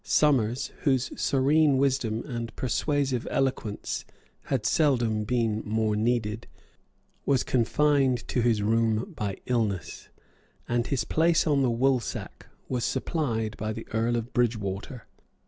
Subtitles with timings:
[0.03, 4.03] Somers, whose serene wisdom and persuasive eloquence
[4.45, 6.47] had seldom been more needed,
[7.23, 10.09] was confined to his room by illness;
[10.67, 15.05] and his place on the woolsack was supplied by the Earl of Bridgewater.